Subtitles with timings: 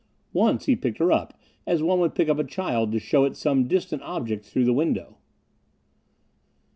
[0.33, 3.35] Once he picked her up as one would pick up a child to show it
[3.37, 5.19] some distant object through the window.